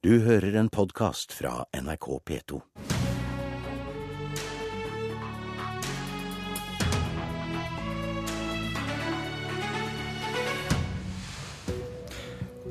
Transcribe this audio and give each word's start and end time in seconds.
Du 0.00 0.14
hører 0.24 0.54
en 0.56 0.70
podkast 0.72 1.34
fra 1.36 1.66
NRK 1.76 2.06
P2. 2.24 2.58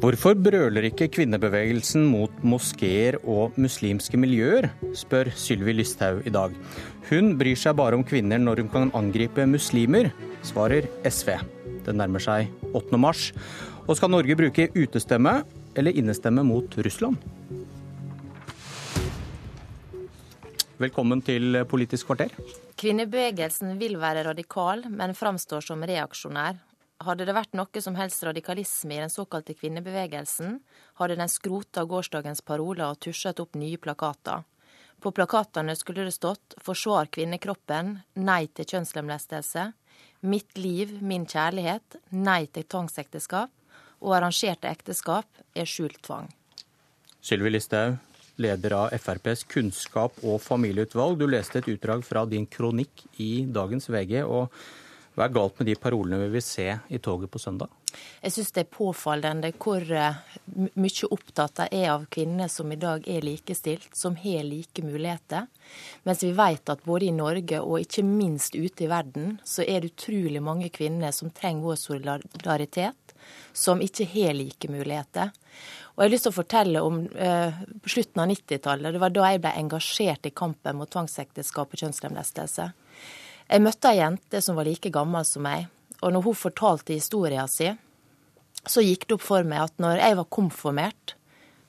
Hvorfor 0.02 0.34
brøler 0.42 0.88
ikke 0.89 1.12
kvinnebevegelsen 1.20 2.07
mot 2.10 2.34
moskeer 2.42 3.19
og 3.21 3.53
muslimske 3.61 4.17
miljøer, 4.17 4.71
spør 4.97 5.29
Sylvi 5.37 5.77
Listhaug 5.77 6.25
i 6.25 6.33
dag. 6.33 6.57
Hun 7.11 7.35
bryr 7.37 7.61
seg 7.61 7.77
bare 7.77 8.01
om 8.01 8.07
kvinner 8.09 8.41
når 8.41 8.63
hun 8.63 8.73
kan 8.73 8.93
angripe 8.97 9.46
muslimer, 9.46 10.09
svarer 10.41 10.89
SV. 11.05 11.35
Det 11.85 11.93
nærmer 11.93 12.25
seg 12.25 12.49
8. 12.73 12.97
mars. 12.97 13.29
Og 13.85 14.01
skal 14.01 14.17
Norge 14.17 14.41
bruke 14.41 14.71
utestemme 14.73 15.43
eller 15.76 15.92
innestemme 15.92 16.44
mot 16.44 16.77
Russland? 16.77 17.17
Velkommen 20.80 21.21
til 21.21 21.59
Politisk 21.67 22.07
kvarter. 22.07 22.31
Kvinnebevegelsen 22.80 23.76
vil 23.81 23.98
være 23.99 24.23
radikal, 24.29 24.85
men 24.88 25.12
framstår 25.17 25.66
som 25.66 25.81
reaksjonær. 25.84 26.62
Hadde 27.03 27.26
det 27.27 27.35
vært 27.35 27.55
noe 27.55 27.81
som 27.84 27.95
helst 27.99 28.23
radikalisme 28.27 28.95
i 28.95 29.02
den 29.02 29.12
såkalte 29.12 29.55
kvinnebevegelsen, 29.55 30.57
hadde 30.99 31.17
den 31.20 31.31
skrota 31.31 31.84
gårsdagens 31.88 32.41
paroler 32.48 32.90
og 32.90 32.99
tusjet 33.04 33.40
opp 33.43 33.59
nye 33.59 33.79
plakater. 33.79 34.45
På 34.99 35.12
plakatene 35.15 35.76
skulle 35.79 36.04
det 36.04 36.15
stått 36.15 36.55
'Forsvar 36.59 37.07
kvinnekroppen', 37.07 37.99
'Nei 38.15 38.48
til 38.48 38.65
kjønnslemlestelse', 38.65 39.73
'Mitt 40.23 40.57
liv, 40.57 41.01
min 41.01 41.26
kjærlighet', 41.26 41.99
'Nei 42.12 42.45
til 42.48 42.63
tvangsekteskap', 42.63 43.59
og 44.02 44.13
'Arrangerte 44.16 44.70
ekteskap 44.70 45.26
er 45.55 45.66
skjult 45.66 46.02
tvang'. 46.02 46.30
Sylvi 47.21 47.49
Listhaug, 47.49 47.98
leder 48.40 48.73
av 48.73 48.94
FrPs 48.95 49.44
kunnskap- 49.44 50.23
og 50.23 50.41
familieutvalg. 50.41 51.18
Du 51.20 51.27
leste 51.27 51.60
et 51.60 51.68
utdrag 51.68 52.04
fra 52.04 52.26
din 52.26 52.46
kronikk 52.48 53.04
i 53.20 53.46
dagens 53.46 53.90
VG. 53.90 54.23
og 54.23 54.49
hva 55.20 55.26
er 55.27 55.34
galt 55.35 55.57
med 55.60 55.68
de 55.68 55.76
parolene 55.76 56.21
vi 56.21 56.29
vil 56.38 56.43
se 56.46 56.65
i 56.88 56.98
toget 57.04 57.27
på 57.32 57.40
søndag? 57.43 57.68
Jeg 58.21 58.32
syns 58.32 58.54
det 58.55 58.62
er 58.62 58.70
påfallende 58.71 59.49
hvor 59.60 59.84
eh, 59.84 60.20
mye 60.79 61.10
opptatt 61.12 61.60
de 61.60 61.82
er 61.82 61.90
av 61.91 62.05
kvinner 62.13 62.48
som 62.48 62.71
i 62.71 62.77
dag 62.79 63.04
er 63.04 63.26
likestilt, 63.26 63.90
som 63.98 64.16
har 64.16 64.45
like 64.48 64.86
muligheter. 64.86 65.50
Mens 66.08 66.23
vi 66.23 66.32
vet 66.38 66.72
at 66.72 66.86
både 66.86 67.10
i 67.10 67.12
Norge 67.12 67.60
og 67.60 67.82
ikke 67.82 68.06
minst 68.06 68.56
ute 68.56 68.86
i 68.86 68.92
verden, 68.92 69.40
så 69.44 69.66
er 69.66 69.82
det 69.82 69.92
utrolig 69.95 70.40
mange 70.45 70.70
kvinner 70.72 71.12
som 71.12 71.34
trenger 71.36 71.68
vår 71.68 71.82
solidaritet, 71.84 73.09
som 73.54 73.82
ikke 73.82 74.08
har 74.14 74.38
like 74.38 74.70
muligheter. 74.72 75.32
Og 76.00 76.04
jeg 76.04 76.08
har 76.08 76.14
lyst 76.14 76.28
til 76.28 76.32
å 76.32 76.38
fortelle 76.38 76.82
om 76.86 77.02
eh, 77.12 77.58
slutten 77.84 78.22
av 78.24 78.30
90-tallet. 78.32 78.94
Det 78.96 79.02
var 79.04 79.12
da 79.12 79.32
jeg 79.34 79.42
ble 79.44 79.52
engasjert 79.60 80.30
i 80.30 80.32
kampen 80.32 80.78
mot 80.80 80.90
tvangsekteskap 80.92 81.76
og 81.76 81.84
kjønnslemlestelse. 81.84 82.70
Jeg 83.50 83.66
møtte 83.66 83.92
ei 83.92 84.00
jente 84.00 84.42
som 84.46 84.56
var 84.56 84.70
like 84.70 84.92
gammel 84.94 85.26
som 85.28 85.44
meg, 85.44 85.68
og 86.00 86.14
når 86.14 86.28
hun 86.28 86.38
fortalte 86.38 86.96
historien 86.96 87.50
sin, 87.52 87.80
så 88.64 88.84
gikk 88.84 89.08
det 89.08 89.18
opp 89.18 89.26
for 89.26 89.48
meg 89.48 89.66
at 89.66 89.82
når 89.82 90.00
jeg 90.00 90.18
var 90.20 90.30
konfirmert, 90.36 91.16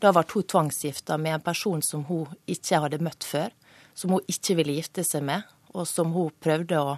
da 0.01 0.13
ble 0.15 0.25
hun 0.33 0.47
tvangsgifta 0.53 1.19
med 1.21 1.39
en 1.39 1.45
person 1.45 1.83
som 1.85 2.05
hun 2.09 2.31
ikke 2.51 2.81
hadde 2.85 3.03
møtt 3.05 3.27
før, 3.27 3.51
som 3.95 4.15
hun 4.15 4.31
ikke 4.31 4.57
ville 4.61 4.79
gifte 4.79 5.05
seg 5.07 5.25
med, 5.27 5.43
og 5.75 5.87
som 5.89 6.15
hun 6.15 6.33
prøvde 6.43 6.79
å, 6.81 6.95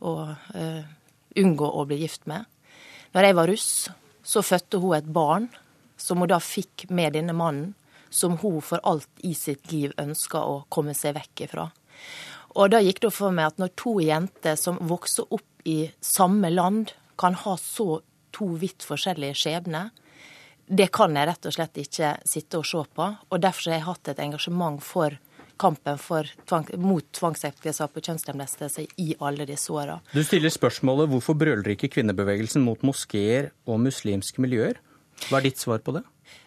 å 0.00 0.12
uh, 0.28 0.84
unngå 1.36 1.68
å 1.68 1.84
bli 1.88 2.02
gift 2.04 2.28
med. 2.30 2.46
Når 3.16 3.24
jeg 3.24 3.36
var 3.38 3.48
russ, 3.48 3.68
så 4.20 4.42
fødte 4.44 4.76
hun 4.82 4.92
et 4.92 5.06
barn 5.08 5.46
som 5.96 6.20
hun 6.20 6.28
da 6.28 6.36
fikk 6.36 6.90
med 6.92 7.14
denne 7.16 7.32
mannen, 7.32 7.70
som 8.12 8.34
hun 8.42 8.58
for 8.60 8.82
alt 8.84 9.08
i 9.24 9.32
sitt 9.32 9.72
liv 9.72 9.94
ønska 9.96 10.42
å 10.44 10.58
komme 10.68 10.92
seg 10.92 11.16
vekk 11.16 11.46
ifra. 11.46 11.64
Og 12.60 12.74
da 12.74 12.82
gikk 12.84 13.00
det 13.06 13.14
for 13.16 13.32
meg 13.32 13.54
at 13.54 13.62
når 13.62 13.72
to 13.80 13.94
jenter 14.04 14.60
som 14.60 14.76
vokser 14.84 15.32
opp 15.32 15.64
i 15.64 15.78
samme 16.04 16.52
land, 16.52 16.92
kan 17.16 17.32
ha 17.40 17.56
så 17.56 18.02
to 18.36 18.50
vidt 18.60 18.84
forskjellige 18.84 19.40
skjebner, 19.40 19.88
det 20.68 20.90
kan 20.92 21.16
jeg 21.16 21.30
rett 21.30 21.48
og 21.48 21.56
slett 21.56 21.80
ikke 21.80 22.12
sitte 22.28 22.60
og 22.60 22.68
se 22.68 22.82
på. 22.84 23.08
Og 23.32 23.40
derfor 23.40 23.70
har 23.70 23.78
jeg 23.78 23.86
hatt 23.88 24.12
et 24.12 24.22
engasjement 24.26 24.82
for 24.84 25.16
kampen 25.60 25.98
for 26.00 26.28
tvang, 26.48 26.68
mot 26.82 27.06
tvangsekteskap 27.16 27.96
og 27.96 28.10
kjønnslemlestelse 28.10 28.86
i 29.02 29.14
alle 29.20 29.46
disse 29.48 29.72
åra. 29.72 29.98
Du 30.12 30.22
stiller 30.26 30.52
spørsmålet 30.52 31.10
hvorfor 31.12 31.38
brøler 31.38 31.74
ikke 31.74 31.92
kvinnebevegelsen 31.96 32.64
mot 32.66 32.84
moskeer 32.86 33.52
og 33.66 33.80
muslimske 33.86 34.42
miljøer? 34.44 34.80
Hva 35.28 35.40
er 35.40 35.48
ditt 35.48 35.62
svar 35.62 35.80
på 35.84 35.96
det? 35.96 36.04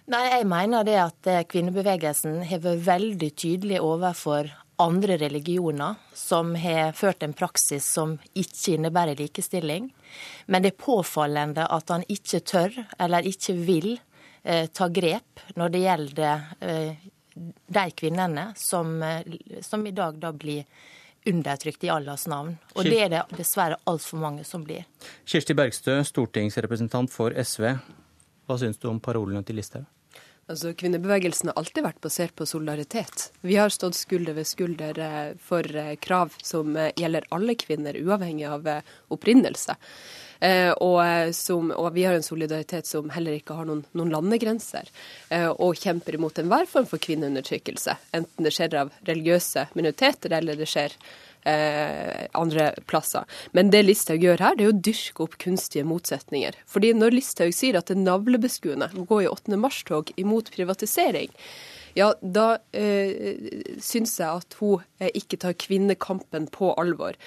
Nei, 0.10 0.26
Jeg 0.30 0.48
mener 0.50 0.86
det 0.86 0.98
at 1.02 1.30
kvinnebevegelsen 1.50 2.42
har 2.50 2.66
vært 2.66 2.86
veldig 2.86 3.30
tydelig 3.38 3.80
overfor 3.82 4.52
andre 4.80 5.18
religioner 5.18 5.96
som 6.16 6.56
har 6.56 6.94
ført 6.96 7.24
en 7.24 7.36
praksis 7.36 7.86
som 7.86 8.16
ikke 8.34 8.78
innebærer 8.78 9.20
likestilling. 9.20 9.90
Men 10.48 10.64
det 10.64 10.74
er 10.74 10.84
påfallende 10.86 11.68
at 11.68 11.92
han 11.92 12.06
ikke 12.08 12.42
tør 12.48 12.78
eller 13.00 13.28
ikke 13.28 13.56
vil 13.60 13.92
eh, 14.44 14.70
ta 14.72 14.88
grep 14.88 15.44
når 15.60 15.74
det 15.74 15.84
gjelder 15.84 16.46
eh, 16.64 17.10
de 17.36 17.86
kvinnene 17.92 18.54
som, 18.58 19.04
eh, 19.04 19.38
som, 19.62 19.86
i 19.88 19.92
dag 19.92 20.18
da 20.20 20.32
blir 20.34 20.66
undertrykt 21.26 21.84
i 21.84 21.90
Allahs 21.90 22.28
navn. 22.28 22.58
Og 22.76 22.88
det 22.88 23.00
er 23.04 23.10
det 23.14 23.24
dessverre 23.38 23.78
altfor 23.90 24.22
mange 24.22 24.44
som 24.48 24.64
blir. 24.64 24.86
Kirsti 25.28 25.54
Bergstø, 25.54 26.00
stortingsrepresentant 26.08 27.12
for 27.12 27.36
SV. 27.36 27.74
Hva 28.48 28.58
syns 28.58 28.80
du 28.82 28.90
om 28.90 29.02
parolene 29.04 29.44
til 29.46 29.60
Listhaug? 29.60 29.86
Altså, 30.50 30.72
Kvinnebevegelsen 30.74 31.52
har 31.52 31.60
alltid 31.62 31.86
vært 31.86 32.00
basert 32.02 32.34
på 32.34 32.46
solidaritet. 32.50 33.28
Vi 33.46 33.60
har 33.60 33.70
stått 33.70 33.98
skulder 34.00 34.34
ved 34.34 34.48
skulder 34.50 34.98
eh, 35.06 35.36
for 35.46 35.62
eh, 35.78 35.94
krav 36.02 36.34
som 36.42 36.74
eh, 36.74 36.90
gjelder 36.98 37.28
alle 37.36 37.54
kvinner, 37.60 38.00
uavhengig 38.02 38.48
av 38.50 38.66
opprinnelse. 39.14 39.78
Og, 40.80 41.34
som, 41.36 41.74
og, 41.76 41.90
vi 41.92 42.06
har 42.08 42.16
en 42.16 42.24
solidaritet 42.24 42.88
som 42.88 43.10
heller 43.12 43.36
ikke 43.36 43.58
har 43.58 43.66
noen, 43.68 43.82
noen 43.92 44.14
landegrenser, 44.14 44.88
og 45.60 45.76
kjemper 45.76 46.16
imot 46.16 46.40
enhver 46.40 46.64
form 46.72 46.88
for 46.88 47.04
kvinneundertrykkelse. 47.04 47.98
Enten 48.16 48.48
det 48.48 48.54
skjer 48.56 48.78
av 48.86 48.94
religiøse 49.10 49.66
minoriteter, 49.76 50.38
eller 50.38 50.56
det 50.56 50.70
skjer 50.72 50.96
eh, 51.48 52.28
andre 52.38 52.72
plasser. 52.90 53.28
Men 53.56 53.72
det 53.74 53.86
Listhaug 53.86 54.24
gjør 54.24 54.44
her, 54.44 54.58
det 54.58 54.68
er 54.68 54.74
å 54.74 54.84
dyrke 54.90 55.26
opp 55.26 55.38
kunstige 55.42 55.88
motsetninger. 55.88 56.58
Fordi 56.70 56.94
når 56.98 57.18
Listhaug 57.18 57.56
sier 57.56 57.80
at 57.80 57.92
det 57.92 58.00
navlebeskuende 58.02 58.92
å 58.96 59.08
gå 59.10 59.24
i 59.26 59.30
8. 59.32 59.60
mars-tog 59.60 60.14
imot 60.20 60.52
privatisering, 60.56 61.32
ja, 62.00 62.14
da 62.22 62.48
eh, 62.72 63.36
syns 63.84 64.16
jeg 64.22 64.44
at 64.44 64.56
hun 64.62 64.84
eh, 65.02 65.12
ikke 65.18 65.40
tar 65.42 65.58
kvinnekampen 65.60 66.48
på 66.54 66.72
alvor. 66.80 67.18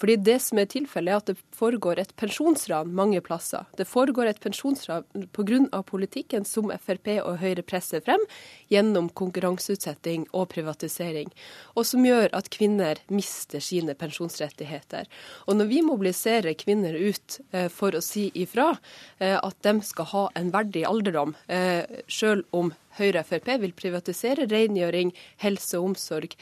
Fordi 0.00 0.16
det 0.24 0.38
som 0.42 0.58
er 0.58 0.70
tilfellet, 0.72 1.12
er 1.12 1.20
at 1.20 1.28
det 1.30 1.54
foregår 1.54 2.00
et 2.00 2.14
pensjonsran 2.18 2.90
mange 2.96 3.20
plasser. 3.24 3.68
Det 3.78 3.86
foregår 3.86 4.30
et 4.30 4.40
pensjonsran 4.42 5.04
pga. 5.36 5.82
politikken 5.86 6.46
som 6.48 6.72
Frp 6.72 7.12
og 7.22 7.38
Høyre 7.42 7.62
presser 7.62 8.02
frem 8.02 8.24
gjennom 8.72 9.10
konkurranseutsetting 9.14 10.26
og 10.32 10.48
privatisering, 10.54 11.30
og 11.76 11.86
som 11.86 12.04
gjør 12.06 12.32
at 12.32 12.50
kvinner 12.50 12.98
mister 13.12 13.60
sine 13.60 13.94
pensjonsrettigheter. 13.98 15.06
Og 15.46 15.60
når 15.60 15.70
vi 15.70 15.82
mobiliserer 15.86 16.56
kvinner 16.58 16.96
ut 16.96 17.40
eh, 17.52 17.68
for 17.68 17.94
å 17.94 18.02
si 18.02 18.30
ifra 18.34 18.72
eh, 19.18 19.36
at 19.36 19.58
de 19.62 19.76
skal 19.86 20.10
ha 20.14 20.24
en 20.40 20.50
verdig 20.54 20.86
alderdom, 20.88 21.36
eh, 21.46 21.84
selv 22.08 22.48
om 22.50 22.72
Høyre 22.98 23.22
og 23.22 23.30
Frp 23.30 23.48
vil 23.62 23.72
privatisere 23.76 24.48
rengjøring, 24.50 25.14
helse 25.44 25.80
og 25.80 25.92
omsorg, 25.92 26.36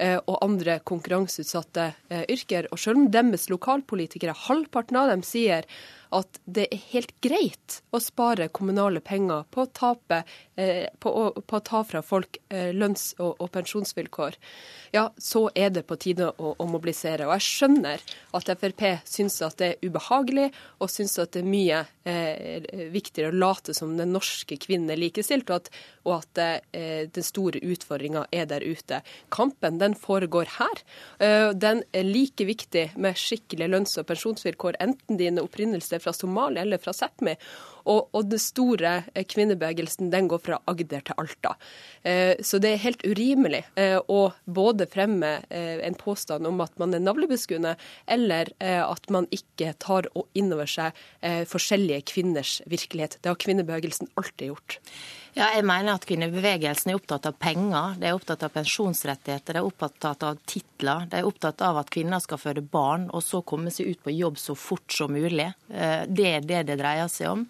Eh, 0.00 0.16
og 0.24 0.38
andre 0.40 0.78
konkurranseutsatte 0.88 1.90
eh, 2.08 2.24
yrker. 2.32 2.68
Og 2.72 2.80
selv 2.80 3.02
om 3.02 3.10
deres 3.12 3.50
lokalpolitikere, 3.52 4.34
halvparten 4.46 4.96
av 4.96 5.10
dem, 5.12 5.24
sier 5.26 5.68
at 6.12 6.40
det 6.44 6.66
er 6.70 6.82
helt 6.92 7.14
greit 7.24 7.80
å 7.92 8.00
spare 8.02 8.50
kommunale 8.54 9.00
penger 9.04 9.46
på 9.50 9.64
å, 9.64 9.70
tape, 9.72 10.22
eh, 10.60 10.86
på 11.00 11.10
å, 11.10 11.24
på 11.40 11.58
å 11.58 11.64
ta 11.64 11.82
fra 11.88 12.02
folk 12.04 12.38
lønns- 12.52 13.14
og, 13.18 13.36
og, 13.38 13.48
pensjonsvilkår, 13.52 14.36
ja, 14.92 15.06
så 15.16 15.46
er 15.54 15.72
det 15.72 15.84
på 15.88 15.96
tide 16.00 16.28
å, 16.30 16.52
å, 16.52 16.66
mobilisere. 16.68 17.26
Og 17.26 17.34
jeg 17.38 17.46
skjønner 17.46 18.02
at 18.36 18.50
Frp 18.60 18.84
syns 19.08 19.38
at 19.44 19.58
det 19.60 19.70
er 19.70 19.88
ubehagelig, 19.88 20.50
og 20.82 20.90
syns 20.92 21.16
at 21.22 21.32
det 21.34 21.42
er 21.42 21.48
mye 21.48 21.80
eh, 22.08 22.66
viktigere 22.92 23.32
å 23.32 23.38
late 23.38 23.74
som 23.76 23.94
den 23.98 24.12
norske 24.14 24.58
kvinnen 24.60 24.92
er 24.92 25.00
likestilt, 25.00 25.48
og 25.50 25.62
at, 25.62 25.70
og 26.04 26.14
at 26.18 26.42
eh, 26.44 27.08
den 27.12 27.26
store 27.26 27.62
utfordringa 27.62 28.26
er 28.34 28.48
der 28.50 28.64
ute. 28.64 29.00
Kampen 29.32 29.80
den 29.80 29.96
foregår 29.98 30.50
her. 30.58 30.84
Eh, 31.22 31.50
den 31.56 31.84
er 31.92 32.08
like 32.08 32.46
viktig 32.48 32.90
med 33.00 33.18
skikkelige 33.20 33.72
lønns- 33.72 33.96
og 34.00 34.08
pensjonsvilkår, 34.10 34.80
enten 34.84 35.20
dine 35.20 35.44
opprinnelse 35.44 36.01
fra 36.02 36.14
Somalia 36.16 36.64
eller 36.64 36.82
fra 36.82 36.94
Sápmi. 36.96 37.36
Og, 37.82 38.12
og 38.14 38.28
den 38.30 38.38
store 38.38 38.92
eh, 39.10 39.24
kvinnebevegelsen 39.26 40.12
den 40.12 40.28
går 40.30 40.42
fra 40.44 40.60
Agder 40.70 41.02
til 41.06 41.18
Alta. 41.18 41.54
Eh, 42.06 42.34
så 42.44 42.60
det 42.62 42.74
er 42.74 42.84
helt 42.84 43.02
urimelig 43.06 43.64
å 44.12 44.20
både 44.44 44.86
fremme 44.90 45.30
en 45.50 45.96
påstand 45.98 46.46
om 46.46 46.60
at 46.62 46.74
man 46.80 46.94
er 46.94 47.02
navlebeskuende, 47.02 47.74
eller 48.10 48.50
at 48.60 49.08
man 49.12 49.26
ikke 49.34 49.72
tar 49.82 50.08
inn 50.38 50.52
over 50.54 50.68
seg 50.70 50.96
forskjellige 51.48 52.06
kvinners 52.12 52.54
virkelighet. 52.70 53.18
Det 53.22 53.32
har 53.32 53.40
kvinnebevegelsen 53.42 54.10
alltid 54.20 54.52
gjort. 54.52 54.78
Ja, 55.32 55.46
jeg 55.56 55.64
mener 55.64 55.94
at 55.94 56.04
Kvinnebevegelsen 56.04 56.90
er 56.92 56.98
opptatt 56.98 57.24
av 57.24 57.38
penger, 57.40 57.94
de 57.96 58.10
er 58.10 58.16
opptatt 58.18 58.42
av 58.44 58.50
pensjonsrettigheter, 58.52 59.56
de 59.56 59.62
er 59.62 59.64
opptatt 59.64 60.26
av 60.28 60.42
titler. 60.44 61.06
De 61.08 61.22
er 61.22 61.24
opptatt 61.24 61.62
av 61.64 61.78
at 61.80 61.88
kvinner 61.94 62.20
skal 62.20 62.36
føde 62.36 62.60
barn 62.60 63.06
og 63.08 63.22
så 63.24 63.40
komme 63.40 63.72
seg 63.72 63.94
ut 63.94 64.02
på 64.04 64.12
jobb 64.12 64.36
så 64.36 64.52
fort 64.52 64.92
som 64.92 65.14
mulig. 65.16 65.46
Eh, 65.72 66.02
det 66.04 66.26
er 66.28 66.44
det 66.44 66.58
det 66.68 66.76
dreier 66.82 67.08
seg 67.08 67.30
om. 67.30 67.46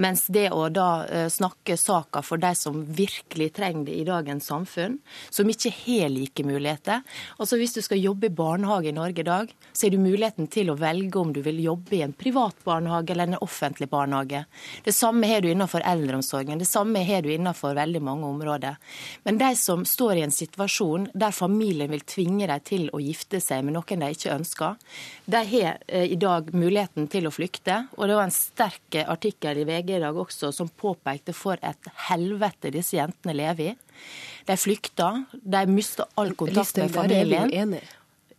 Mens 0.00 0.24
det 0.32 0.46
å 0.56 0.70
da 0.72 1.04
eh, 1.04 1.26
snakke 1.28 1.76
saka 1.76 2.22
for 2.24 2.40
de 2.40 2.54
som 2.56 2.80
virkelig 2.86 3.50
trenger 3.58 3.90
det 3.90 3.98
i 3.98 4.06
dagens 4.08 4.48
samfunn, 4.48 4.96
som 5.28 5.52
ikke 5.52 5.74
har 5.82 6.08
like 6.14 6.44
muligheter 6.46 7.02
Altså 7.38 7.58
Hvis 7.58 7.74
du 7.74 7.80
skal 7.82 8.00
jobbe 8.00 8.28
i 8.28 8.34
barnehage 8.34 8.88
i 8.88 8.94
Norge 8.94 9.20
i 9.20 9.26
dag, 9.26 9.50
så 9.72 9.86
har 9.86 9.92
du 9.92 10.00
muligheten 10.00 10.48
til 10.48 10.70
å 10.70 10.78
velge 10.78 11.18
om 11.20 11.32
du 11.34 11.42
vil 11.44 11.60
jobbe 11.60 11.98
i 11.98 12.02
en 12.06 12.14
privat 12.16 12.56
barnehage 12.64 13.12
eller 13.12 13.28
en 13.28 13.42
offentlig 13.44 13.88
barnehage. 13.90 14.44
Det 14.84 14.94
samme 14.94 15.28
har 15.28 15.42
du 15.42 15.50
innenfor 15.50 15.84
eldreomsorgen. 15.84 16.62
Det 16.62 16.68
samme 16.68 17.02
har 17.04 17.17
er 17.18 17.26
du 17.26 17.30
innenfor 17.32 17.76
veldig 17.78 18.02
mange 18.04 18.28
områder. 18.28 18.78
Men 19.26 19.40
de 19.40 19.50
som 19.58 19.84
står 19.88 20.18
i 20.18 20.24
en 20.26 20.34
situasjon 20.34 21.08
der 21.18 21.34
familien 21.34 21.90
vil 21.92 22.04
tvinge 22.08 22.48
dem 22.50 22.64
til 22.66 22.88
å 22.94 23.02
gifte 23.02 23.42
seg 23.42 23.66
med 23.66 23.76
noen 23.76 24.04
de 24.04 24.10
ikke 24.14 24.34
ønsker, 24.34 24.78
de 25.26 25.42
har 25.52 25.82
eh, 25.86 26.06
i 26.08 26.18
dag 26.20 26.52
muligheten 26.54 27.10
til 27.12 27.28
å 27.28 27.34
flykte. 27.34 27.82
Og 27.98 28.08
det 28.08 28.18
var 28.18 28.28
en 28.28 28.34
sterk 28.34 29.00
artikkel 29.04 29.62
i 29.62 29.68
VG 29.68 29.96
i 29.98 30.02
dag 30.06 30.16
også 30.16 30.52
som 30.54 30.70
påpekte 30.70 31.36
for 31.36 31.60
et 31.62 31.92
helvete 32.08 32.72
disse 32.74 32.98
jentene 32.98 33.36
lever 33.36 33.72
i. 33.72 33.76
De 34.48 34.56
flykter, 34.56 35.24
de 35.32 35.64
mister 35.68 36.08
all 36.16 36.32
kontakt 36.38 36.78
med 36.80 36.94
familien. 36.94 37.76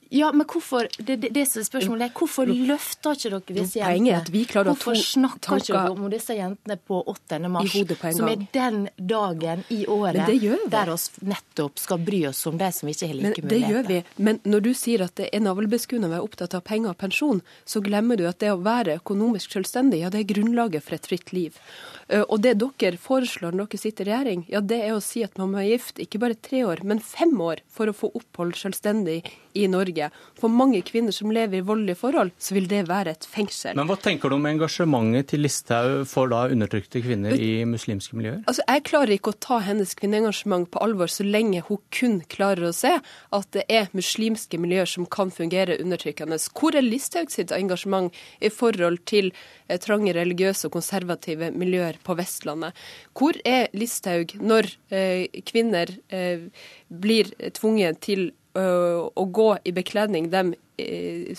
Ja, 0.09 0.31
men 0.33 0.47
hvorfor 0.49 0.87
det, 0.97 1.15
det, 1.21 1.29
det 1.35 1.43
som 1.45 1.61
er 1.61 1.65
spørsmålet 1.67 2.07
er, 2.07 2.13
hvorfor 2.17 2.49
løfter 2.49 3.13
ikke 3.13 3.29
dere 3.29 3.57
disse 3.59 3.77
jentene? 3.77 4.63
hvorfor 4.71 4.97
snakker 4.97 5.59
ikke 5.61 5.75
dere 5.75 5.91
om 5.93 6.07
disse 6.09 6.37
jentene 6.37 6.77
på 6.81 7.01
8. 7.13 7.37
mars, 7.53 7.75
som 8.17 8.31
er 8.31 8.47
den 8.55 8.79
dagen 8.97 9.61
i 9.69 9.83
året 9.85 10.25
der 10.73 10.93
oss 10.95 11.11
nettopp 11.21 11.77
skal 11.77 12.01
bry 12.01 12.23
oss 12.31 12.41
om 12.49 12.57
de 12.57 12.71
som 12.73 12.89
ikke 12.89 13.11
har 13.11 13.19
like 13.19 13.43
muligheter? 13.43 13.53
Det 13.53 13.61
gjør 13.69 13.87
vi. 13.91 13.99
Men 14.17 14.41
når 14.49 14.65
du 14.65 14.71
sier 14.73 15.05
at 15.05 15.13
det 15.19 15.29
er 15.29 15.45
navlebeskuende 15.45 16.09
å 16.09 16.15
være 16.15 16.25
opptatt 16.25 16.57
av 16.57 16.65
penger 16.65 16.95
og 16.95 16.99
pensjon, 17.05 17.43
så 17.69 17.83
glemmer 17.85 18.17
du 18.17 18.25
at 18.29 18.41
det 18.41 18.49
å 18.55 18.59
være 18.65 18.97
økonomisk 19.03 19.53
selvstendig, 19.59 20.01
ja, 20.01 20.09
det 20.09 20.23
er 20.23 20.29
grunnlaget 20.33 20.85
for 20.89 20.97
et 20.97 21.09
fritt 21.11 21.33
liv. 21.37 21.61
Eh, 22.09 22.25
og 22.25 22.41
det 22.41 22.55
dere 22.57 22.97
foreslår 22.97 23.53
når 23.53 23.69
dere 23.69 23.81
sitter 23.83 24.07
i 24.07 24.13
regjering, 24.15 24.45
ja, 24.49 24.61
det 24.65 24.81
er 24.87 24.95
å 24.95 25.03
si 25.03 25.21
at 25.25 25.37
man 25.37 25.51
må 25.51 25.61
være 25.61 25.75
gift 25.75 26.01
ikke 26.01 26.21
bare 26.23 26.39
tre 26.49 26.63
år, 26.65 26.81
men 26.87 27.03
fem 27.03 27.35
år 27.45 27.61
for 27.69 27.91
å 27.91 27.95
få 27.95 28.09
opphold 28.17 28.57
selvstendig 28.57 29.21
i 29.53 29.67
Norge. 29.69 29.98
For 30.39 30.51
mange 30.51 30.81
kvinner 30.87 31.15
som 31.15 31.31
lever 31.35 31.59
i 31.59 31.65
voldelige 31.65 31.99
forhold, 31.99 32.31
så 32.39 32.55
vil 32.55 32.69
det 32.71 32.85
være 32.89 33.15
et 33.17 33.27
fengsel. 33.27 33.75
Men 33.77 33.89
hva 33.89 33.97
tenker 33.99 34.31
du 34.31 34.37
om 34.37 34.47
engasjementet 34.49 35.33
til 35.33 35.43
Listhaug 35.43 36.07
for 36.09 36.31
da 36.31 36.45
undertrykte 36.53 37.03
kvinner 37.03 37.35
i 37.35 37.65
muslimske 37.67 38.17
miljøer? 38.17 38.41
Altså, 38.47 38.63
Jeg 38.69 38.85
klarer 38.87 39.15
ikke 39.15 39.33
å 39.33 39.39
ta 39.39 39.59
hennes 39.65 39.93
kvinneengasjement 39.99 40.69
på 40.71 40.81
alvor 40.83 41.11
så 41.11 41.25
lenge 41.27 41.63
hun 41.67 41.81
kun 41.93 42.19
klarer 42.31 42.69
å 42.69 42.75
se 42.75 42.95
at 43.35 43.51
det 43.55 43.65
er 43.67 43.91
muslimske 43.97 44.59
miljøer 44.61 44.89
som 44.89 45.07
kan 45.09 45.33
fungere 45.33 45.79
undertrykkende. 45.81 46.39
Hvor 46.55 46.77
er 46.77 46.85
Listhaug 46.85 47.31
sitt 47.33 47.51
engasjement 47.55 48.13
i 48.39 48.51
forhold 48.53 49.03
til 49.09 49.31
eh, 49.67 49.79
trange 49.81 50.13
religiøse 50.15 50.69
og 50.69 50.75
konservative 50.77 51.51
miljøer 51.55 51.99
på 52.05 52.15
Vestlandet. 52.19 52.77
Hvor 53.17 53.37
er 53.47 53.69
Listhaug 53.77 54.35
når 54.39 54.71
eh, 54.93 55.41
kvinner 55.49 55.91
eh, 56.09 56.49
blir 56.89 57.33
tvunget 57.57 58.01
til 58.05 58.29
å 58.59 59.25
gå 59.25 59.51
i 59.63 59.73
bekledning 59.75 60.29
de 60.33 60.43
Eh, 60.49 60.68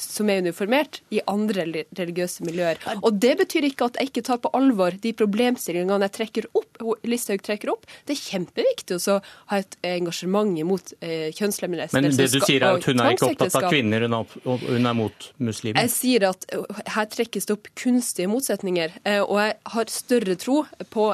som 0.01 0.31
er 0.31 0.43
uniformert, 0.45 1.01
i 1.11 1.21
andre 1.31 1.67
religiøse 1.99 2.45
miljøer. 2.47 2.81
Og 3.03 3.19
Det 3.21 3.37
betyr 3.41 3.69
ikke 3.71 3.91
at 3.91 4.01
jeg 4.01 4.11
ikke 4.11 4.27
tar 4.27 4.41
på 4.43 4.53
alvor 4.57 4.95
de 5.03 5.13
problemstillingene 5.17 6.09
jeg 6.09 6.17
trekker 6.19 6.51
opp, 6.55 6.67
Listhaug 7.05 7.43
trekker 7.45 7.73
opp. 7.73 7.87
Det 8.09 8.15
er 8.17 8.21
kjempeviktig 8.21 8.97
å 9.11 9.19
ha 9.51 9.61
et 9.61 9.77
engasjement 9.87 10.53
mot 10.67 10.93
eh, 11.01 11.29
kjønnslemlestelse. 11.37 11.97
Men 11.97 12.17
det 12.17 12.29
du 12.33 12.39
sier 12.45 12.65
er 12.65 12.79
at 12.79 12.89
hun 12.89 13.03
er 13.03 13.17
ikke 13.17 13.29
opptatt 13.31 13.59
av 13.61 13.67
kvinner, 13.69 14.07
hun 14.07 14.89
er 14.91 14.97
mot 14.97 15.29
muslimer? 15.39 15.83
Jeg 15.85 15.93
sier 15.95 16.27
at 16.31 16.47
eh, 16.55 16.81
her 16.97 17.11
trekkes 17.13 17.49
det 17.49 17.57
opp 17.57 17.71
kunstige 17.79 18.31
motsetninger. 18.33 18.97
Eh, 19.05 19.21
og 19.21 19.43
jeg 19.43 19.57
har 19.75 19.93
større 19.93 20.39
tro 20.41 20.63
på 20.91 21.11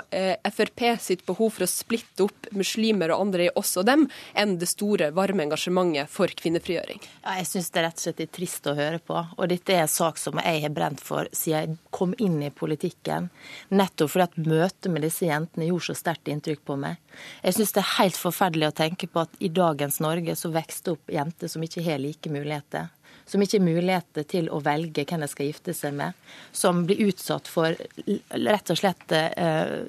Frp 0.56 0.82
sitt 1.02 1.24
behov 1.26 1.56
for 1.56 1.66
å 1.66 1.70
splitte 1.70 2.26
opp 2.26 2.50
muslimer 2.56 3.12
og 3.14 3.26
andre 3.26 3.48
i 3.48 3.52
oss 3.58 3.74
og 3.80 3.86
dem, 3.88 4.06
enn 4.38 4.56
det 4.60 4.68
store, 4.70 5.10
varme 5.16 5.46
engasjementet 5.46 6.10
for 6.12 6.30
kvinnefrigjøring. 6.30 7.02
Ja, 7.24 7.36
jeg 7.40 7.48
synes 7.50 7.70
det 7.72 7.82
er 7.82 7.88
rett 7.88 8.00
og 8.00 8.06
slett 8.06 8.15
slett 8.16 8.32
trist 8.34 8.66
å 8.66 8.74
høre 8.76 8.98
på. 8.98 9.18
Og 9.36 9.48
dette 9.50 9.74
er 9.74 9.84
en 9.84 9.92
sak 9.92 10.18
som 10.20 10.40
jeg 10.42 10.62
har 10.64 10.74
brent 10.74 11.02
for 11.04 11.28
siden 11.32 11.76
jeg 11.76 11.78
kom 11.94 12.14
inn 12.18 12.40
i 12.42 12.50
politikken. 12.50 13.30
Nettopp 13.68 14.12
fordi 14.12 14.26
at 14.26 14.36
møtet 14.48 14.90
med 14.92 15.06
disse 15.06 15.28
jentene 15.28 15.68
gjorde 15.68 15.90
så 15.90 15.98
sterkt 16.00 16.28
inntrykk 16.32 16.64
på 16.66 16.76
meg. 16.80 16.98
Jeg 17.44 17.56
syns 17.56 17.72
det 17.76 17.82
er 17.84 17.94
helt 18.00 18.20
forferdelig 18.20 18.70
å 18.70 18.76
tenke 18.82 19.08
på 19.08 19.24
at 19.24 19.40
i 19.40 19.52
dagens 19.52 20.00
Norge 20.04 20.36
så 20.36 20.52
vokser 20.54 20.84
det 20.84 20.96
opp 20.96 21.16
jenter 21.16 21.52
som 21.52 21.64
ikke 21.64 21.86
har 21.86 22.02
like 22.02 22.32
muligheter 22.32 22.92
som 23.26 23.42
ikke 23.42 23.58
har 23.58 23.64
muligheter 23.66 24.26
til 24.30 24.48
å 24.54 24.60
velge 24.62 25.02
hvem 25.02 25.24
de 25.24 25.28
skal 25.30 25.48
gifte 25.48 25.74
seg 25.74 25.96
med, 25.98 26.14
som 26.54 26.84
blir 26.86 27.08
utsatt 27.08 27.48
for 27.50 27.74
rett 27.74 28.70
og 28.70 28.78
slett 28.78 29.14
eh, 29.16 29.82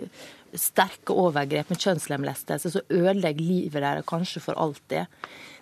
sterke 0.57 1.13
overgrep 1.13 1.69
med 1.69 1.81
kjønnslemlestelse 1.83 2.71
som 2.73 2.93
ødelegger 2.93 3.43
livet 3.43 3.83
deres 3.83 4.07
kanskje 4.09 4.41
for 4.43 4.57
alltid. 4.57 5.05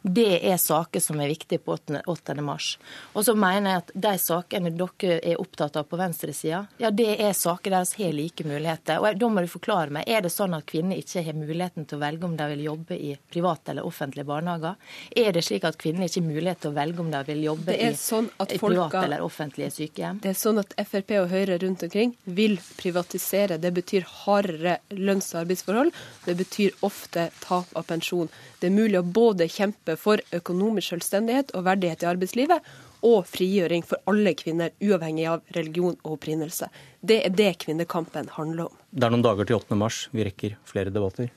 Det 0.07 0.37
er 0.45 0.57
saker 0.61 1.01
som 1.01 1.17
er 1.21 1.31
viktige 1.31 1.63
på 1.65 1.73
8. 2.05 2.35
mars. 2.45 2.75
Og 3.13 3.25
så 3.25 3.33
mener 3.33 3.71
jeg 3.71 3.81
at 3.81 3.91
de 4.05 4.11
sakene 4.21 4.69
dere 4.69 5.15
er 5.17 5.39
opptatt 5.41 5.79
av 5.79 5.87
på 5.89 5.97
venstresida, 5.97 6.59
ja, 6.77 6.91
det 6.93 7.15
er 7.25 7.33
saker 7.33 7.73
deres 7.73 7.95
har 7.97 8.13
like 8.13 8.45
muligheter. 8.45 9.01
Og 9.01 9.17
da 9.17 9.29
må 9.33 9.41
du 9.41 9.49
forklare 9.49 9.89
meg, 9.95 10.05
er 10.05 10.21
det 10.21 10.29
sånn 10.29 10.53
at 10.53 10.67
kvinner 10.69 10.99
ikke 11.01 11.23
har 11.25 11.37
muligheten 11.39 11.87
til 11.89 11.97
å 11.97 12.03
velge 12.03 12.29
om 12.29 12.35
de 12.37 12.49
vil 12.51 12.61
jobbe 12.67 12.99
i 13.01 13.15
private 13.33 13.73
eller 13.73 13.87
offentlige 13.89 14.29
barnehager? 14.29 14.77
Er 15.23 15.33
det 15.33 15.45
slik 15.47 15.65
at 15.65 15.79
kvinner 15.81 16.05
ikke 16.05 16.21
har 16.21 16.29
mulighet 16.29 16.61
til 16.61 16.73
å 16.75 16.77
velge 16.77 17.01
om 17.01 17.09
de 17.15 17.23
vil 17.31 17.43
jobbe 17.47 17.79
i, 17.79 17.89
sånn 17.97 18.29
i 18.29 18.61
private 18.61 19.03
eller 19.07 19.25
offentlige 19.25 19.71
sykehjem? 19.73 20.21
Det 20.21 20.35
er 20.35 20.37
sånn 20.37 20.61
at 20.61 20.77
Frp 20.85 21.15
og 21.23 21.33
Høyre 21.33 21.57
rundt 21.65 21.87
omkring 21.89 22.13
vil 22.29 22.59
privatisere. 22.77 23.57
Det 23.57 23.73
betyr 23.73 24.05
hardere 24.21 24.77
lønns- 24.93 25.33
og 25.33 25.41
arbeidsforhold. 25.47 25.97
Det 26.29 26.37
betyr 26.45 26.77
ofte 26.85 27.31
tap 27.41 27.73
av 27.73 27.89
pensjon. 27.89 28.29
Det 28.61 28.69
er 28.69 28.77
mulig 28.77 29.01
å 29.01 29.05
både 29.05 29.49
kjempe 29.49 29.94
for 29.99 30.21
økonomisk 30.35 30.93
selvstendighet 30.93 31.53
og 31.55 31.65
verdighet 31.67 32.03
i 32.03 32.09
arbeidslivet, 32.09 32.67
og 33.05 33.25
frigjøring 33.29 33.85
for 33.85 34.01
alle 34.09 34.33
kvinner, 34.37 34.73
uavhengig 34.81 35.27
av 35.29 35.43
religion 35.55 35.95
og 36.03 36.17
opprinnelse. 36.17 36.71
Det 37.05 37.21
er 37.27 37.33
det 37.33 37.51
kvinnekampen 37.61 38.31
handler 38.37 38.71
om. 38.71 38.77
Det 38.89 39.05
er 39.05 39.13
noen 39.13 39.25
dager 39.25 39.45
til 39.45 39.59
8. 39.59 39.77
mars. 39.77 40.05
Vi 40.11 40.25
rekker 40.25 40.57
flere 40.65 40.93
debatter. 40.93 41.29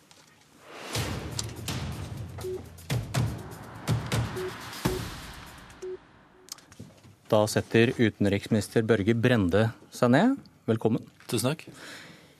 Da 7.28 7.42
setter 7.44 7.92
utenriksminister 7.98 8.86
Børge 8.88 9.12
Brende 9.12 9.66
seg 9.92 10.14
ned. 10.14 10.38
Velkommen. 10.68 11.04
Tusen 11.28 11.50
takk. 11.50 11.66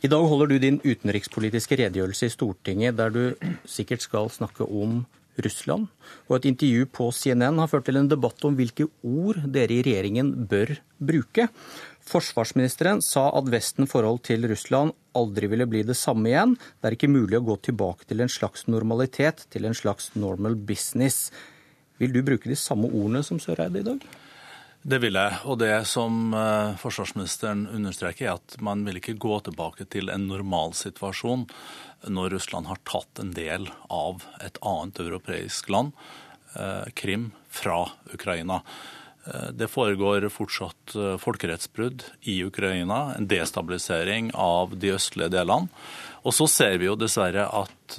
I 0.01 0.09
dag 0.09 0.25
holder 0.31 0.49
du 0.49 0.61
din 0.63 0.79
utenrikspolitiske 0.81 1.77
redegjørelse 1.77 2.29
i 2.29 2.33
Stortinget, 2.33 2.97
der 2.97 3.13
du 3.13 3.23
sikkert 3.69 4.05
skal 4.05 4.31
snakke 4.33 4.65
om 4.65 5.03
Russland. 5.45 5.89
Og 6.29 6.39
et 6.39 6.49
intervju 6.51 6.89
på 6.93 7.09
CNN 7.15 7.61
har 7.61 7.71
ført 7.71 7.87
til 7.89 7.99
en 8.01 8.11
debatt 8.11 8.45
om 8.49 8.57
hvilke 8.59 8.89
ord 9.07 9.41
dere 9.55 9.79
i 9.79 9.85
regjeringen 9.87 10.33
bør 10.51 10.75
bruke. 10.99 11.49
Forsvarsministeren 12.09 13.03
sa 13.05 13.27
at 13.37 13.51
Vesten 13.53 13.89
forhold 13.91 14.23
til 14.29 14.47
Russland 14.49 14.95
aldri 15.19 15.51
ville 15.51 15.69
bli 15.69 15.83
det 15.87 15.99
samme 15.99 16.31
igjen. 16.31 16.57
Det 16.57 16.89
er 16.89 16.97
ikke 16.97 17.13
mulig 17.13 17.41
å 17.41 17.47
gå 17.51 17.59
tilbake 17.69 18.09
til 18.09 18.25
en 18.25 18.33
slags 18.33 18.67
normalitet, 18.71 19.45
til 19.53 19.69
en 19.69 19.77
slags 19.77 20.13
normal 20.17 20.57
business. 20.57 21.29
Vil 22.01 22.15
du 22.15 22.23
bruke 22.25 22.49
de 22.49 22.57
samme 22.57 22.89
ordene 22.89 23.25
som 23.27 23.41
Søreide 23.43 23.83
i 23.83 23.89
dag? 23.91 24.09
Det 24.83 25.01
vil 25.03 25.19
jeg. 25.19 25.39
Og 25.49 25.59
det 25.59 25.73
som 25.91 26.35
eh, 26.37 26.77
forsvarsministeren 26.79 27.67
understreker, 27.75 28.29
er 28.29 28.37
at 28.39 28.59
man 28.63 28.85
vil 28.87 29.01
ikke 29.01 29.19
gå 29.19 29.41
tilbake 29.49 29.89
til 29.91 30.13
en 30.13 30.29
normalsituasjon 30.31 31.49
når 32.07 32.37
Russland 32.37 32.71
har 32.71 32.79
tatt 32.87 33.19
en 33.19 33.33
del 33.35 33.67
av 33.91 34.23
et 34.45 34.61
annet 34.63 35.01
europeisk 35.03 35.73
land, 35.75 35.97
eh, 36.55 36.87
Krim, 36.95 37.33
fra 37.51 37.89
Ukraina. 38.15 38.61
Eh, 39.27 39.51
det 39.59 39.71
foregår 39.73 40.29
fortsatt 40.31 40.95
folkerettsbrudd 41.25 42.07
i 42.31 42.39
Ukraina, 42.47 43.17
en 43.19 43.27
destabilisering 43.29 44.31
av 44.39 44.79
de 44.79 44.95
østlige 44.95 45.35
delene. 45.35 45.69
Og 46.23 46.39
så 46.39 46.47
ser 46.51 46.79
vi 46.79 46.87
jo 46.87 46.97
dessverre 46.99 47.49
at 47.51 47.99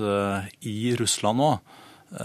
i 0.68 0.96
Russland 1.00 1.42
Eh, 1.42 1.60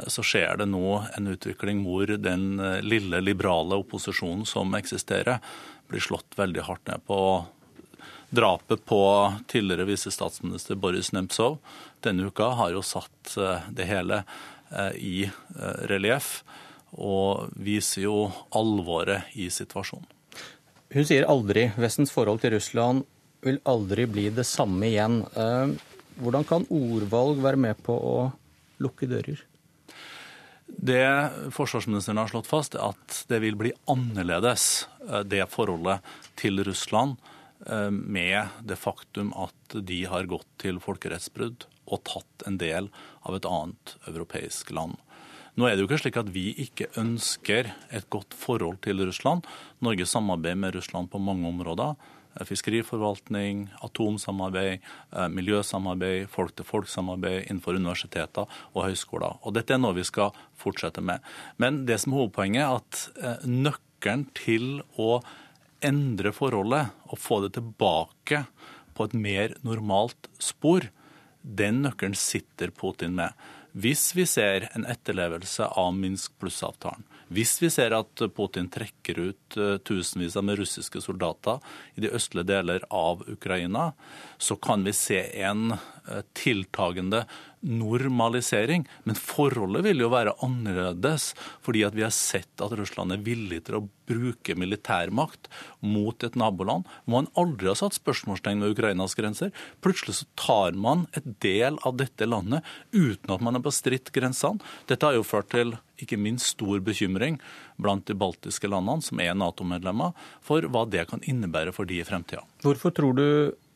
så 0.06 0.22
skjer 0.24 0.56
det 0.56 0.66
nå 0.70 1.04
en 1.16 1.26
utvikling 1.28 1.82
hvor 1.84 2.08
den 2.08 2.60
eh, 2.60 2.80
lille 2.84 3.20
liberale 3.20 3.76
opposisjonen 3.82 4.46
som 4.48 4.74
eksisterer, 4.76 5.42
blir 5.88 6.00
slått 6.00 6.38
veldig 6.38 6.64
hardt 6.64 6.88
ned 6.88 7.04
på. 7.06 7.18
Drapet 8.34 8.84
på 8.88 9.02
tidligere 9.50 9.86
visestatsminister 9.90 10.78
Boris 10.80 11.12
Nemtsov 11.12 11.58
denne 12.04 12.30
uka 12.32 12.48
har 12.58 12.72
jo 12.72 12.82
satt 12.84 13.36
eh, 13.36 13.70
det 13.70 13.88
hele 13.90 14.24
i 14.98 15.28
relieff 15.86 16.40
og 16.98 17.52
viser 17.62 18.08
jo 18.08 18.16
alvoret 18.58 19.28
i 19.38 19.44
situasjonen. 19.52 20.08
Hun 20.90 21.06
sier 21.06 21.28
aldri 21.30 21.68
Vestens 21.78 22.10
forhold 22.10 22.40
til 22.42 22.56
Russland 22.56 23.04
vil 23.44 23.60
aldri 23.70 24.08
bli 24.10 24.24
det 24.34 24.48
samme 24.48 24.88
igjen. 24.88 25.20
Hvordan 26.18 26.48
kan 26.48 26.66
ordvalg 26.74 27.44
være 27.44 27.60
med 27.68 27.84
på 27.86 27.94
å 27.94 28.16
lukke 28.82 29.06
dører? 29.12 29.44
Det 30.66 31.30
forsvarsministeren 31.52 32.18
har 32.20 32.30
slått 32.32 32.48
fast, 32.48 32.74
er 32.74 32.94
at 32.94 33.24
det 33.28 33.40
vil 33.44 33.56
bli 33.60 33.72
annerledes, 33.90 34.88
eh, 35.08 35.22
det 35.24 35.44
forholdet 35.52 36.04
til 36.40 36.64
Russland, 36.64 37.16
eh, 37.66 37.90
med 37.90 38.48
det 38.64 38.78
faktum 38.80 39.32
at 39.36 39.76
de 39.84 40.04
har 40.04 40.24
gått 40.24 40.48
til 40.58 40.80
folkerettsbrudd 40.80 41.66
og 41.86 42.04
tatt 42.04 42.46
en 42.48 42.58
del 42.58 42.88
av 43.22 43.36
et 43.36 43.44
annet 43.48 43.96
europeisk 44.08 44.70
land. 44.70 44.96
Nå 45.54 45.68
er 45.68 45.76
det 45.76 45.84
jo 45.84 45.88
ikke 45.88 46.00
slik 46.02 46.16
at 46.18 46.32
vi 46.34 46.48
ikke 46.58 46.88
ønsker 46.98 47.70
et 47.94 48.08
godt 48.10 48.34
forhold 48.34 48.80
til 48.82 49.04
Russland. 49.06 49.44
Norge 49.84 50.06
samarbeider 50.06 50.58
med 50.58 50.74
Russland 50.74 51.10
på 51.12 51.20
mange 51.22 51.46
områder. 51.46 51.94
Eh, 52.34 52.44
fiskeriforvaltning, 52.44 53.68
atomsamarbeid, 53.80 54.80
eh, 55.12 55.28
miljøsamarbeid, 55.28 56.28
folk-til-folk-samarbeid 56.28 57.46
innenfor 57.46 57.78
universiteter 57.78 58.46
og 58.74 58.84
høyskoler. 58.88 59.38
Og 59.44 59.54
Dette 59.54 59.74
er 59.74 59.78
noe 59.78 59.94
vi 59.94 60.04
skal 60.04 60.34
fortsette 60.56 61.02
med. 61.02 61.20
Men 61.58 61.84
det 61.86 62.00
som 62.00 62.12
er 62.12 62.24
hovedpoenget, 62.24 62.62
er 62.62 62.76
at 62.80 63.08
eh, 63.22 63.46
nøkkelen 63.46 64.26
til 64.34 64.82
å 64.98 65.22
endre 65.84 66.32
forholdet 66.32 66.90
og 67.10 67.18
få 67.18 67.42
det 67.44 67.54
tilbake 67.54 68.46
på 68.94 69.04
et 69.04 69.14
mer 69.14 69.54
normalt 69.62 70.28
spor, 70.38 70.88
den 71.42 71.82
nøkkelen 71.84 72.16
sitter 72.16 72.70
Putin 72.70 73.14
med. 73.14 73.32
Hvis 73.74 74.12
vi 74.14 74.22
ser 74.30 74.68
en 74.70 74.84
etterlevelse 74.86 75.66
av 75.66 75.96
Minsk 75.98 76.36
pluss-avtalen, 76.38 77.02
hvis 77.34 77.56
vi 77.58 77.70
ser 77.72 77.94
at 77.96 78.22
Putin 78.36 78.68
trekker 78.70 79.18
ut 79.18 79.56
eh, 79.58 79.78
tusenvis 79.82 80.36
av 80.38 80.52
russiske 80.60 81.00
soldater 81.02 81.58
i 81.98 82.04
de 82.04 82.12
østlige 82.14 82.46
deler 82.52 82.84
av 82.94 83.24
Ukraina, 83.26 83.88
så 84.38 84.54
kan 84.54 84.84
vi 84.86 84.92
se 84.94 85.18
en 85.42 85.72
eh, 85.74 86.22
tiltagende 86.38 87.24
normalisering. 87.64 88.86
Men 89.08 89.18
forholdet 89.18 89.84
vil 89.88 90.04
jo 90.04 90.12
være 90.12 90.36
annerledes, 90.44 91.32
fordi 91.64 91.84
at 91.86 91.96
vi 91.96 92.04
har 92.06 92.14
sett 92.14 92.64
at 92.64 92.74
Russland 92.78 93.14
er 93.14 93.24
villig 93.24 93.64
til 93.66 93.80
å 93.80 93.86
bruke 94.08 94.56
militærmakt 94.58 95.48
mot 95.80 96.24
et 96.26 96.34
naboland 96.36 96.84
man 97.08 97.28
aldri 97.40 97.70
har 97.70 97.78
satt 97.78 97.96
spørsmålstegn 97.96 98.60
ved 98.60 98.74
Ukrainas 98.74 99.16
grenser. 99.16 99.52
Plutselig 99.84 100.18
så 100.18 100.28
tar 100.36 100.76
man 100.76 101.06
et 101.16 101.26
del 101.44 101.78
av 101.88 101.96
dette 102.00 102.28
landet 102.28 102.64
uten 102.92 103.32
at 103.32 103.44
man 103.44 103.56
har 103.56 103.64
bestridt 103.64 104.12
grensene. 104.14 104.60
Dette 104.90 105.08
har 105.08 105.16
jo 105.16 105.26
ført 105.26 105.52
til 105.54 105.76
ikke 106.02 106.18
minst 106.20 106.52
stor 106.56 106.82
bekymring 106.84 107.38
blant 107.80 108.06
de 108.10 108.16
baltiske 108.18 108.68
landene, 108.68 109.04
som 109.04 109.20
er 109.22 109.36
Nato-medlemmer, 109.38 110.12
for 110.44 110.66
hva 110.68 110.84
det 110.90 111.06
kan 111.10 111.22
innebære 111.24 111.74
for 111.74 111.88
de 111.88 112.00
i 112.02 112.06
fremtida. 112.06 112.42
Hvorfor 112.64 112.94
tror 112.94 113.16
du 113.16 113.26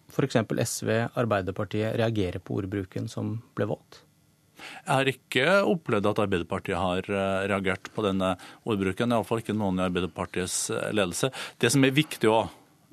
f.eks. 0.09 0.38
SV, 0.65 0.91
Arbeiderpartiet, 1.21 1.97
reagerer 2.00 2.43
på 2.43 2.61
ordbruken 2.62 3.09
som 3.11 3.38
ble 3.57 3.69
valgt? 3.71 4.03
Jeg 4.59 4.91
har 4.91 5.11
ikke 5.11 5.47
opplevd 5.71 6.09
at 6.11 6.21
Arbeiderpartiet 6.25 6.79
har 6.79 7.07
eh, 7.07 7.43
reagert 7.50 7.91
på 7.95 8.05
denne 8.07 8.35
ordbruken. 8.67 9.15
Iallfall 9.15 9.43
ikke 9.45 9.57
noen 9.57 9.79
i 9.79 9.87
Arbeiderpartiets 9.87 10.57
eh, 10.75 10.88
ledelse. 10.97 11.31
Det 11.61 11.71
som 11.75 11.87
er 11.87 11.95
viktig 11.95 12.33
òg 12.33 12.49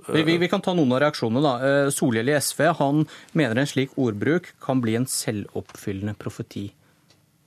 vi, 0.06 0.22
vi, 0.22 0.38
vi, 0.38 0.48
kan 0.52 0.62
ta 0.62 0.74
noen 0.78 0.92
av 0.94 1.02
reaksjonene. 1.02 1.42
da. 1.42 1.54
Eh, 1.66 1.92
Solhjell 1.94 2.30
i 2.30 2.38
SV 2.38 2.68
han 2.78 3.06
mener 3.34 3.62
en 3.62 3.70
slik 3.70 3.96
ordbruk 3.98 4.52
kan 4.62 4.82
bli 4.84 4.98
en 5.00 5.08
selvoppfyllende 5.10 6.14
profeti. 6.22 6.68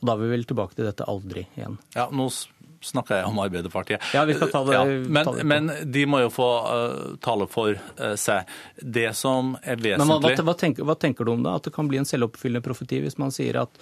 Og 0.01 0.09
Da 0.09 0.15
er 0.15 0.23
vi 0.23 0.33
vel 0.33 0.47
tilbake 0.49 0.79
til 0.79 0.89
dette 0.89 1.07
aldri 1.11 1.47
igjen. 1.59 1.79
Ja, 1.95 2.09
nå 2.11 2.29
snakker 2.85 3.21
jeg 3.21 3.29
om 3.29 3.39
Arbeiderpartiet. 3.43 4.03
Ja, 4.15 4.25
vi 4.25 4.35
skal 4.35 4.51
ta 4.53 4.65
det. 4.65 4.75
Ja, 4.75 4.85
men, 4.85 5.25
ta 5.25 5.35
det 5.35 5.45
men, 5.45 5.71
de 5.85 6.05
må 6.07 6.23
jo 6.23 6.33
få 6.33 6.49
uh, 6.65 7.15
tale 7.25 7.49
for 7.51 7.75
uh, 7.75 8.15
seg. 8.19 8.51
Det 8.81 9.11
som 9.19 9.55
er 9.63 9.81
vesentlig 9.81 10.09
Men 10.09 10.25
hva, 10.25 10.35
hva, 10.51 10.57
tenker, 10.59 10.89
hva, 10.89 10.99
tenker, 10.99 11.29
du 11.29 11.35
om 11.35 11.47
det? 11.47 11.55
At 11.61 11.69
det 11.69 11.75
kan 11.77 11.91
bli 11.91 12.01
en 12.01 12.09
selvoppfyllende 12.09 12.65
profeti 12.65 13.03
hvis 13.05 13.19
man 13.21 13.35
sier 13.35 13.63
at 13.65 13.81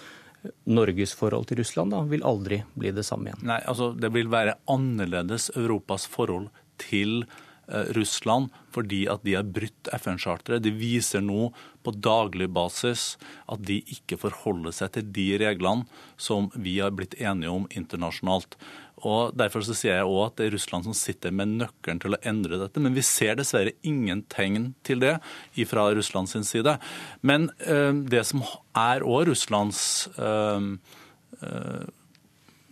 Norges 0.69 1.15
forhold 1.17 1.49
til 1.49 1.61
Russland 1.61 1.91
da, 1.91 2.03
vil 2.07 2.23
aldri 2.25 2.61
bli 2.77 2.93
det 2.95 3.05
samme 3.07 3.31
igjen? 3.31 3.43
Nei, 3.49 3.59
altså 3.67 3.91
Det 3.97 4.11
vil 4.15 4.29
være 4.31 4.57
annerledes 4.71 5.51
Europas 5.55 6.07
forhold 6.09 6.49
til 6.81 7.23
uh, 7.25 7.46
Russland 7.95 8.53
fordi 8.71 9.05
at 9.11 9.23
de 9.25 9.35
har 9.35 9.47
brutt 9.47 9.89
FN-charteret. 9.97 10.63
De 10.63 10.71
viser 10.71 11.23
nå 11.25 11.49
på 11.83 11.93
daglig 12.03 12.49
basis 12.53 13.15
at 13.51 13.63
de 13.67 13.79
ikke 13.93 14.19
forholder 14.21 14.75
seg 14.75 14.93
til 14.95 15.07
de 15.15 15.27
reglene 15.41 15.87
som 16.19 16.51
vi 16.55 16.77
har 16.81 16.95
blitt 16.95 17.17
enige 17.19 17.53
om 17.53 17.67
internasjonalt. 17.71 18.57
Og 19.05 19.35
Derfor 19.37 19.61
så 19.65 19.75
sier 19.77 19.99
jeg 19.99 20.09
òg 20.09 20.23
at 20.23 20.39
det 20.39 20.47
er 20.47 20.55
Russland 20.55 20.87
som 20.87 20.95
sitter 20.97 21.33
med 21.35 21.53
nøkkelen 21.59 22.01
til 22.01 22.17
å 22.17 22.21
endre 22.25 22.57
dette. 22.63 22.81
Men 22.81 22.97
vi 22.97 23.05
ser 23.05 23.37
dessverre 23.37 23.75
ingen 23.85 24.23
tegn 24.31 24.71
til 24.87 25.03
det 25.03 25.17
fra 25.69 25.87
Russlands 25.93 26.33
side. 26.49 26.77
Men 27.21 27.51
øh, 27.67 28.03
det 28.09 28.25
som 28.31 28.41
er 28.77 29.05
òg 29.05 29.29
Russlands 29.31 30.09
øh, 30.17 30.77
øh, 31.43 31.85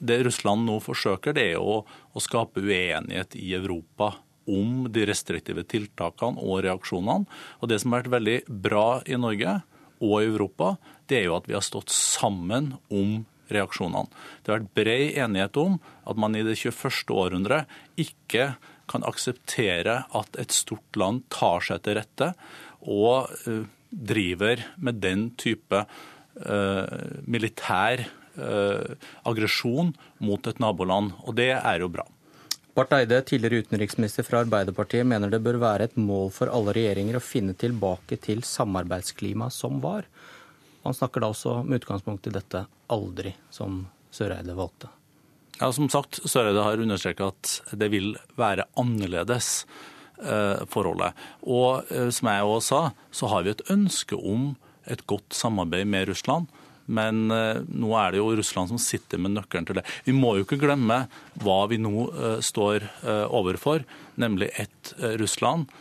Det 0.06 0.26
Russland 0.26 0.66
nå 0.68 0.80
forsøker, 0.84 1.34
det 1.34 1.54
er 1.54 1.62
å, 1.62 1.80
å 1.88 2.22
skape 2.22 2.60
uenighet 2.62 3.38
i 3.40 3.54
Europa 3.56 4.12
om 4.48 4.86
de 4.92 5.06
restriktive 5.10 5.66
tiltakene 5.70 6.42
og 6.42 6.64
reaksjonene. 6.66 7.26
Og 7.62 7.70
Det 7.70 7.80
som 7.82 7.94
har 7.94 8.04
vært 8.04 8.16
veldig 8.18 8.40
bra 8.48 9.02
i 9.06 9.18
Norge 9.18 9.62
og 10.02 10.18
i 10.22 10.28
Europa, 10.30 10.76
det 11.08 11.22
er 11.22 11.30
jo 11.30 11.38
at 11.38 11.48
vi 11.50 11.58
har 11.58 11.66
stått 11.66 11.94
sammen 11.94 12.76
om 12.90 13.24
reaksjonene. 13.54 14.10
Det 14.42 14.52
har 14.52 14.62
vært 14.62 14.78
bred 14.78 15.20
enighet 15.22 15.58
om 15.62 15.78
at 16.10 16.18
man 16.18 16.38
i 16.38 16.44
det 16.46 16.58
21. 16.58 17.14
århundret 17.14 17.70
ikke 18.02 18.56
kan 18.90 19.06
akseptere 19.06 20.04
at 20.14 20.38
et 20.42 20.54
stort 20.54 20.98
land 21.00 21.24
tar 21.34 21.64
seg 21.66 21.82
til 21.86 21.98
rette 22.00 22.32
og 22.86 23.32
uh, 23.50 23.64
driver 23.90 24.62
med 24.78 25.02
den 25.02 25.30
type 25.42 25.86
uh, 25.86 26.84
militær 27.26 28.06
uh, 28.38 28.94
aggresjon 29.26 29.94
mot 30.26 30.50
et 30.50 30.62
naboland. 30.62 31.16
Og 31.26 31.38
det 31.38 31.54
er 31.58 31.82
jo 31.82 31.90
bra. 31.94 32.06
Barth 32.76 32.92
Eide, 32.98 33.22
tidligere 33.22 33.64
utenriksminister 33.64 34.26
fra 34.28 34.42
Arbeiderpartiet, 34.44 35.06
mener 35.08 35.32
det 35.32 35.40
bør 35.40 35.62
være 35.62 35.86
et 35.88 35.94
mål 35.96 36.28
for 36.36 36.52
alle 36.52 36.74
regjeringer 36.76 37.16
å 37.16 37.24
finne 37.24 37.54
tilbake 37.56 38.18
til 38.20 38.42
samarbeidsklimaet 38.44 39.56
som 39.56 39.78
var. 39.80 40.04
Han 40.84 40.98
snakker 40.98 41.24
da 41.24 41.30
også 41.32 41.62
med 41.64 41.80
utgangspunkt 41.80 42.28
i 42.28 42.34
dette 42.36 42.66
'aldri', 42.92 43.32
som 43.50 43.86
Søreide 44.12 44.58
valgte. 44.60 44.90
Ja, 45.62 45.72
Som 45.72 45.88
sagt, 45.90 46.20
Søreide 46.28 46.64
har 46.64 46.78
understreket 46.78 47.24
at 47.24 47.80
det 47.80 47.90
vil 47.92 48.18
være 48.36 48.68
annerledes 48.76 49.66
eh, 50.20 50.68
forholdet. 50.68 51.16
Og 51.48 51.88
eh, 51.90 52.10
som 52.10 52.28
jeg 52.28 52.44
også 52.44 52.68
sa, 52.68 52.92
så 53.12 53.32
har 53.32 53.44
vi 53.44 53.56
et 53.56 53.70
ønske 53.72 54.20
om 54.20 54.58
et 54.84 55.08
godt 55.08 55.32
samarbeid 55.32 55.88
med 55.88 56.10
Russland. 56.10 56.52
Men 56.86 57.32
eh, 57.34 57.62
nå 57.66 57.94
er 57.98 58.14
det 58.14 58.22
jo 58.22 58.34
Russland 58.38 58.72
som 58.72 58.82
sitter 58.82 59.22
med 59.22 59.36
nøkkelen 59.36 59.68
til 59.68 59.80
det. 59.80 59.86
Vi 60.06 60.16
må 60.16 60.36
jo 60.38 60.46
ikke 60.46 60.62
glemme 60.62 61.06
hva 61.42 61.60
vi 61.72 61.80
nå 61.82 62.08
eh, 62.12 62.38
står 62.46 62.86
eh, 62.86 63.26
overfor, 63.26 63.86
nemlig 64.22 64.52
et 64.62 64.94
Russland 65.20 65.72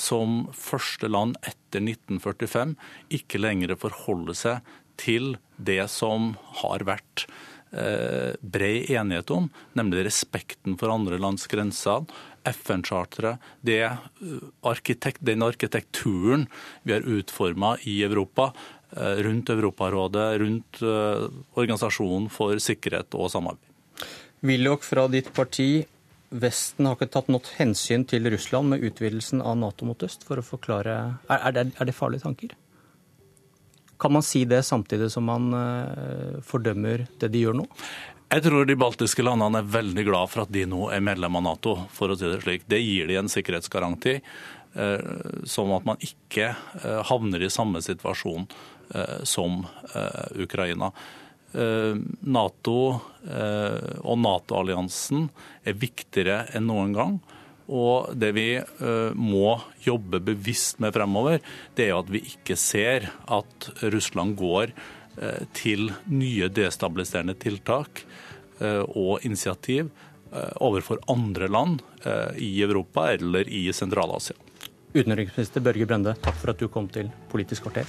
som 0.00 0.46
første 0.56 1.04
land 1.10 1.34
etter 1.44 1.82
1945 1.84 2.70
ikke 3.12 3.36
lenger 3.42 3.74
forholder 3.76 4.38
seg 4.38 4.70
til 4.96 5.34
det 5.60 5.82
som 5.92 6.30
har 6.62 6.86
vært 6.88 7.26
bred 8.40 8.88
enighet 8.88 9.28
om, 9.34 9.50
nemlig 9.76 10.06
respekten 10.06 10.78
for 10.80 10.94
andre 10.94 11.18
lands 11.20 11.44
grenser, 11.52 12.06
FN-charteret, 12.46 13.42
den 13.60 15.44
arkitekturen 15.44 16.46
vi 16.82 16.94
har 16.94 17.04
utforma 17.04 17.74
i 17.84 17.98
Europa, 18.06 18.52
rundt 18.94 19.50
Europarådet, 19.50 20.26
rundt 20.40 20.78
Organisasjonen 21.58 22.28
for 22.30 22.60
sikkerhet 22.62 23.16
og 23.18 23.32
samarbeid. 23.32 23.62
Willoch 24.46 24.84
fra 24.86 25.08
ditt 25.10 25.32
parti 25.34 25.84
Vesten 26.34 26.88
har 26.88 26.96
ikke 26.96 27.08
tatt 27.14 27.28
nok 27.30 27.46
hensyn 27.56 28.04
til 28.08 28.26
Russland 28.32 28.72
med 28.72 28.82
utvidelsen 28.84 29.42
av 29.42 29.54
Nato 29.60 29.86
mot 29.86 30.00
øst, 30.02 30.26
for 30.26 30.40
å 30.40 30.44
forklare 30.44 30.96
Er, 31.30 31.52
det, 31.54 31.68
er 31.78 31.86
det, 31.86 31.94
farlige 31.94 32.26
tanker? 32.26 32.56
Kan 33.96 34.12
man 34.12 34.26
si 34.26 34.44
det 34.44 34.64
samtidig 34.66 35.08
som 35.14 35.24
man 35.24 35.54
uh, 35.54 36.42
fordømmer 36.44 37.06
det 37.20 37.30
de 37.32 37.46
gjør 37.46 37.60
nå? 37.62 37.68
Jeg 38.26 38.42
tror 38.42 38.66
de 38.66 38.74
baltiske 38.74 39.22
landene 39.22 39.62
er 39.62 39.70
veldig 39.70 40.04
glad 40.08 40.32
for 40.32 40.42
at 40.42 40.52
de 40.52 40.66
nå 40.66 40.88
er 40.90 41.04
medlem 41.04 41.38
av 41.38 41.44
Nato. 41.46 41.76
for 41.94 42.10
å 42.10 42.18
si 42.18 42.26
Det 42.26 42.42
slik. 42.42 42.66
Det 42.66 42.82
gir 42.82 43.06
de 43.06 43.20
en 43.20 43.30
sikkerhetsgaranti, 43.30 44.18
sånn 44.76 45.46
som 45.48 45.70
at 45.72 45.86
man 45.86 46.02
ikke 46.04 46.50
havner 47.08 47.40
i 47.40 47.48
samme 47.48 47.80
situasjon 47.80 48.48
som 49.24 49.64
Ukraina. 50.36 50.92
Eh, 51.56 51.96
Nato 52.20 53.00
eh, 53.24 54.00
og 54.04 54.18
Nato-alliansen 54.20 55.28
er 55.64 55.78
viktigere 55.78 56.42
enn 56.56 56.66
noen 56.68 56.92
gang. 56.96 57.16
Og 57.66 58.12
det 58.18 58.32
vi 58.36 58.50
eh, 58.58 59.14
må 59.16 59.56
jobbe 59.82 60.20
bevisst 60.26 60.82
med 60.84 60.94
fremover, 60.94 61.40
det 61.78 61.88
er 61.88 61.96
at 61.96 62.12
vi 62.12 62.20
ikke 62.34 62.58
ser 62.60 63.08
at 63.24 63.70
Russland 63.82 64.38
går 64.38 64.76
til 65.56 65.86
nye 66.12 66.50
destabiliserende 66.52 67.32
tiltak 67.40 68.02
og 68.60 69.24
initiativ 69.24 69.88
overfor 70.60 71.00
andre 71.08 71.48
land 71.48 71.80
i 72.36 72.50
Europa 72.60 73.06
eller 73.14 73.48
i 73.48 73.64
Sentral-Asia. 73.72 74.36
Utenriksminister 74.92 75.64
Børge 75.64 75.88
Brende, 75.88 76.18
takk 76.20 76.36
for 76.36 76.52
at 76.52 76.60
du 76.60 76.68
kom 76.68 76.92
til 76.92 77.08
Politisk 77.32 77.64
kvarter. 77.64 77.88